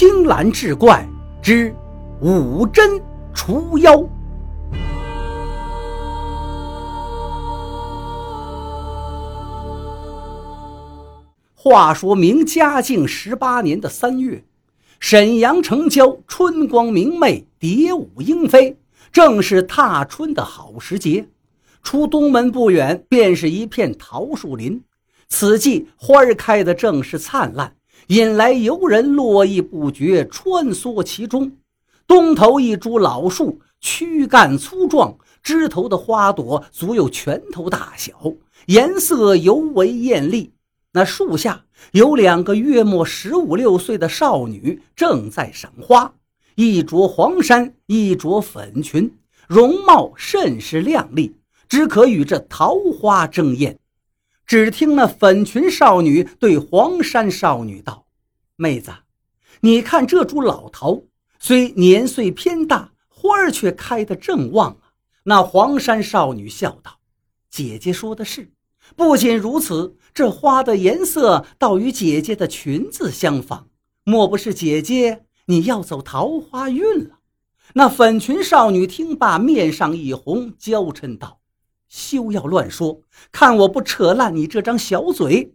[0.00, 1.06] 青蓝志怪
[1.42, 1.76] 之
[2.22, 2.98] 五针
[3.34, 4.02] 除妖。
[11.54, 14.42] 话说明嘉靖十八年的三月，
[15.00, 18.78] 沈阳城郊春光明媚，蝶舞莺飞，
[19.12, 21.28] 正是踏春的好时节。
[21.82, 24.82] 出东门不远，便是一片桃树林。
[25.28, 27.74] 此际花开的正是灿烂，
[28.10, 31.52] 引来游人络绎不绝，穿梭其中。
[32.08, 38.12] 东头一株老树，躯干粗壮，枝头的花朵足有拳头大小，
[38.66, 40.52] 颜色尤为艳丽。
[40.92, 46.12] 那树下有两个月末十五六岁的少女正在赏花，
[46.56, 49.08] 一着黄衫，一着粉裙，
[49.46, 51.36] 容貌甚是靓丽，
[51.68, 53.78] 只可与这桃花争艳。
[54.50, 58.06] 只听那粉裙少女对黄衫少女道
[58.58, 58.90] ：“妹子，
[59.60, 61.04] 你看这株老桃，
[61.38, 64.90] 虽年岁偏大，花儿却开得正旺啊。”
[65.22, 66.98] 那黄衫少女笑道
[67.48, 68.50] ：“姐姐说的是。
[68.96, 73.68] 不仅如此，这花的颜色倒与姐姐的裙子相仿，
[74.02, 77.20] 莫不是姐姐你要走桃花运了？”
[77.74, 81.39] 那粉裙少女听罢，面上一红，娇嗔道。
[81.90, 83.02] 休要乱说！
[83.32, 85.54] 看我不扯烂你这张小嘴！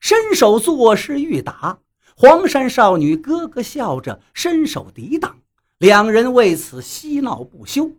[0.00, 1.78] 伸手作势欲打
[2.16, 5.38] 黄山少女，咯咯笑着伸手抵挡，
[5.78, 7.92] 两人为此嬉闹不休。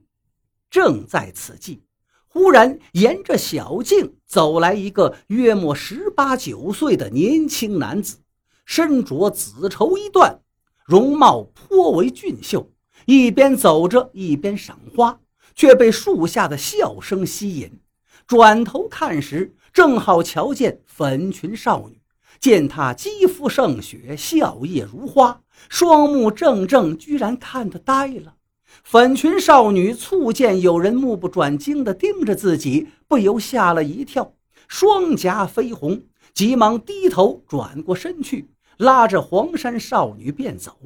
[0.70, 1.82] 正在此际，
[2.28, 8.18] 忽然沿着小径走来一个约莫十八九岁的年轻男子，
[8.66, 10.40] 身着紫绸衣缎，
[10.86, 12.70] 容貌颇为俊秀，
[13.06, 15.20] 一边走着一边赏花。
[15.58, 17.80] 却被树下的笑声吸引，
[18.28, 22.00] 转头看时，正好瞧见粉裙少女。
[22.40, 28.36] 见她肌肤胜雪，笑靥如花，双目正正，居然看得呆了。
[28.84, 34.36] 粉裙少女促见有人目不转睛地盯着自己，不由吓了一跳，
[34.68, 36.04] 双颊绯红，
[36.36, 40.78] 急忙低头转过身去，拉着黄衫少女便走。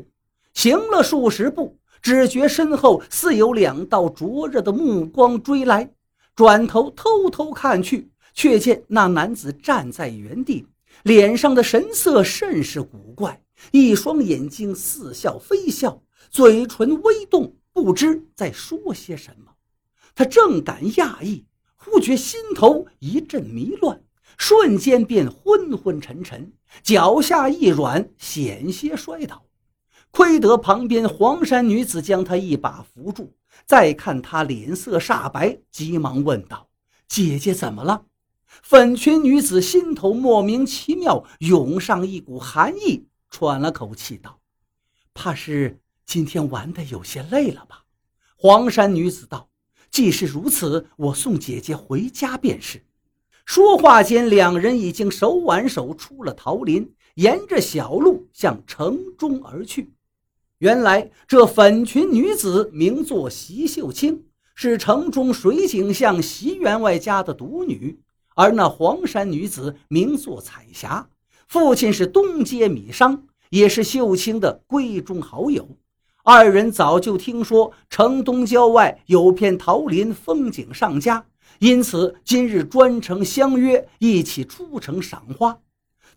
[0.53, 1.77] 行了数十步。
[2.01, 5.94] 只觉身后似有两道灼热的目光追来，
[6.35, 10.66] 转头偷偷看去，却见那男子站在原地，
[11.03, 13.41] 脸上的神色甚是古怪，
[13.72, 19.51] 一双眼睛似笑非笑，嘴唇微动，不知在说些什么。
[20.16, 21.45] 他正感讶异，
[21.75, 24.01] 忽觉心头一阵迷乱，
[24.38, 26.51] 瞬间便昏昏沉沉，
[26.81, 29.45] 脚下一软，险些摔倒。
[30.11, 33.33] 亏得旁边黄衫女子将他一把扶住，
[33.66, 36.67] 再看他脸色煞白，急忙问道
[37.07, 38.05] ：“姐姐怎么了？”
[38.61, 44.39] 粉裙女子心头莫名其妙涌上一股寒意，喘了口气道
[45.16, 47.83] ：“怕是今天玩的有些累了吧？”
[48.35, 49.47] 黄衫女子道
[49.89, 52.83] ：“既是如此，我送姐姐回家便是。”
[53.45, 59.93] 说话间，两人已经手挽手出了桃林，沿着小路向城中而去。
[60.61, 67.97] 原来这粉裙女子名作席秀清，是城中水井巷席员外家的独女；
[68.35, 71.09] 而那黄衫女子名作彩霞，
[71.47, 75.67] 父亲是东街米商，也是秀清的闺中好友。
[76.23, 81.25] 二人早就听说城东郊外有片桃林，风景上佳，
[81.57, 85.57] 因此今日专程相约一起出城赏花。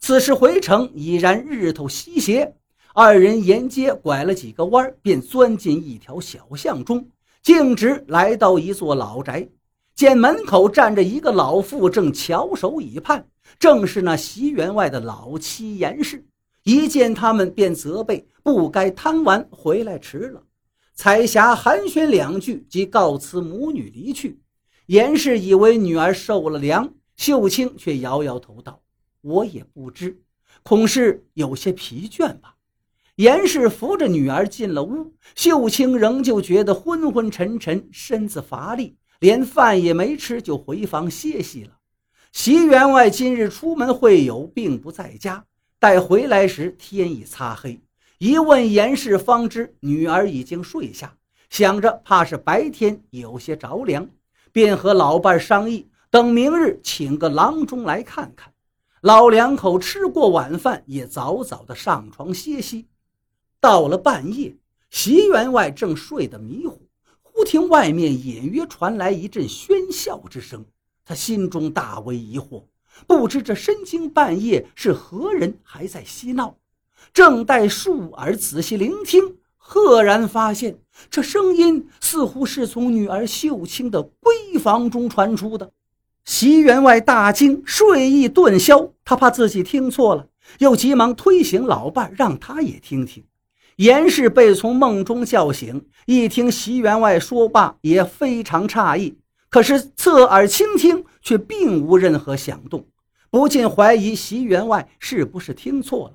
[0.01, 2.55] 此时回城已然日头西斜。
[2.97, 7.05] 二人沿街拐了几个弯，便钻进一条小巷中，
[7.43, 9.49] 径直来到一座老宅。
[9.97, 13.27] 见门口站着一个老妇，正翘首以盼，
[13.59, 16.25] 正是那席员外的老妻严氏。
[16.63, 20.41] 一见他们，便责备不该贪玩，回来迟了。
[20.95, 24.39] 彩霞寒暄两句，即告辞母女离去。
[24.87, 28.81] 严氏以为女儿受了凉，秀清却摇摇头道
[29.21, 30.23] ：“我也不知，
[30.63, 32.54] 恐是有些疲倦吧。”
[33.17, 41.71] 严氏扶着女儿进了屋，秀清仍旧觉得昏昏沉沉，身子乏力，连饭也没吃，就回房歇息了。
[42.33, 45.45] 席员外今日出门会友，并不在家。
[45.79, 47.81] 待回来时，天已擦黑。
[48.19, 51.15] 一问严氏，方知女儿已经睡下。
[51.51, 54.09] 想着怕是白天有些着凉，
[54.51, 58.53] 便和老伴商议，等明日请个郎中来看看。
[59.03, 62.89] 老两口吃过晚饭，也早早的上床歇息。
[63.65, 64.55] 到了半夜，
[64.91, 66.83] 席员外正睡得迷糊，
[67.23, 70.63] 忽听外面隐约传来一阵喧笑之声。
[71.03, 72.65] 他心中大为疑惑，
[73.07, 76.59] 不知这深更半夜是何人还在嬉闹。
[77.15, 80.79] 正待竖耳仔细聆听，赫然发现
[81.09, 85.73] 这声音似乎是从女儿秀清的闺房中传出的。
[86.27, 90.29] 席员外大惊，睡意顿消，他怕自己听错了，
[90.59, 93.25] 又急忙推醒老伴，让他也听听。
[93.77, 99.19] 严氏被从梦中叫醒，一听席员外说罢，也非常诧异，
[99.51, 102.87] 可是侧耳倾听，却并无任何响动，
[103.31, 106.15] 不禁怀疑席员外是不是听错了。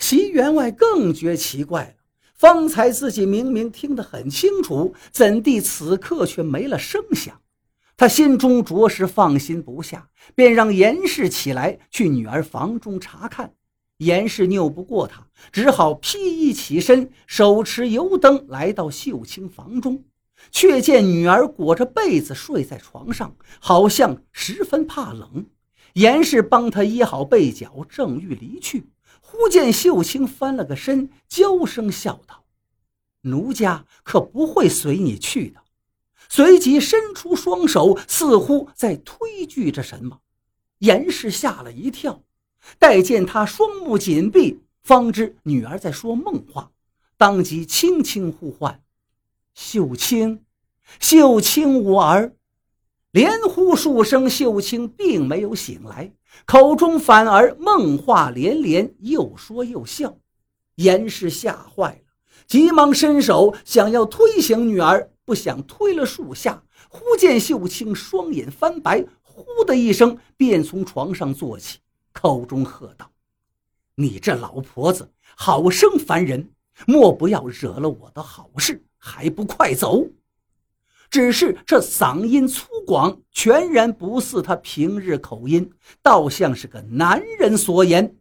[0.00, 1.94] 席员外更觉奇怪了，
[2.34, 7.40] 方才自己明明听得很清楚，怎地此刻却没了声响？
[7.96, 13.52] 他心中着实放心不下，便让严氏起来去女儿房中查看。
[13.98, 20.04] 严氏拗不过他，只好披衣起身，手持油灯来到秀清房中，
[20.50, 25.46] 却见女儿裹着被子睡在床上，好像十分怕冷。
[25.94, 28.90] 严氏帮他掖好被角，正欲离去，
[29.20, 32.44] 忽见秀清翻了个身，娇声笑道
[33.22, 35.60] ：“奴家可不会随你去的。”
[36.30, 40.20] 随即伸出双手，似乎在推拒着什么。
[40.80, 42.22] 严氏吓了一跳，
[42.78, 46.70] 待见他双目紧闭，方知女儿在说梦话，
[47.16, 48.82] 当即轻轻呼唤
[49.54, 50.44] ：“秀清，
[51.00, 52.34] 秀清，我儿！”
[53.12, 56.12] 连呼数声，秀清并没有醒来，
[56.44, 60.18] 口中反而梦话连连，又说又笑。
[60.76, 62.12] 严氏吓坏了，
[62.46, 65.10] 急忙伸手想要推醒女儿。
[65.24, 71.80] 不想推了数下，忽见秀清双眼翻白，呼的一声便从床上坐起，
[72.20, 73.08] 口中喝道
[73.94, 76.50] ：“你这老婆子，好生烦人！
[76.84, 80.04] 莫不要惹了我的好事，还不快走！”
[81.08, 85.70] 只是这嗓音粗犷，全然不似他平日口音，
[86.02, 88.16] 倒像是个男人所言。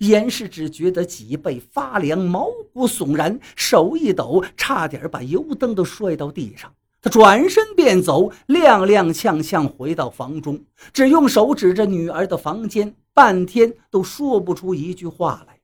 [0.00, 6.74] 严氏只觉得脊背发凉，毛骨悚然，手一抖，差点把油灯都摔到地上。
[7.00, 15.58] 他转身便走，踉踉跄跄回到房中，只用手指着女儿的房间，半天都说不出一句话来。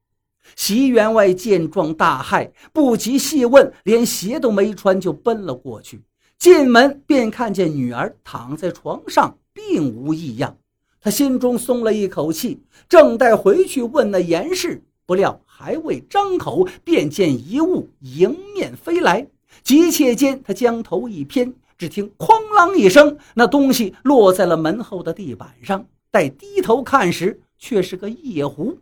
[0.57, 6.01] 席员外见状大骇，不及细问，连鞋都没穿就奔了过去。
[6.39, 10.57] 进门便看见女儿躺在床上，并无异样。
[10.99, 19.27] 他心中松了一口气，正待回去问那严氏，不料还未张口，便见一物迎面飞来。
[19.63, 25.85] 急切间，他将头一偏，只听“哐啷”一声，那东西落在了门后的地板上。
[26.13, 28.79] 待低头看时，却是个夜壶。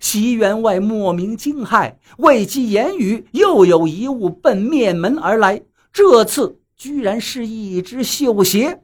[0.00, 5.60] 席员外莫名惊骇，未及言语，又有一物奔面门而来。
[5.92, 8.80] 这次居然是一只绣鞋。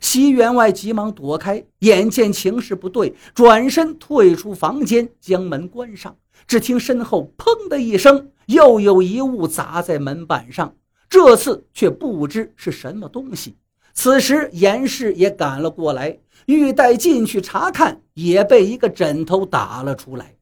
[0.00, 6.16] 席员外急忙躲开，眼见情势不对，转身退出房间，将门关上。
[6.48, 10.74] 只听身后“砰”的一声，又有一物砸在门板上，
[11.08, 13.56] 这次却不知是什么东西。
[13.94, 20.34] 此时严氏也赶了过来，欲待进去查看，也被一个枕头打了出来，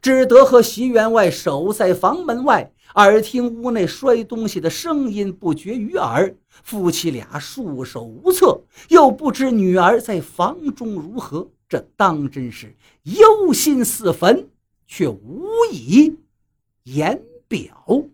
[0.00, 2.72] 只得和席员外守在房门外。
[2.96, 8.60] 耳听屋内摔东西的声音不绝于耳，夫妻俩束手无策，
[8.90, 14.46] 又不知女儿在房中如何，这当真是忧心似焚，
[14.86, 16.14] 却无以
[16.82, 18.04] 言表。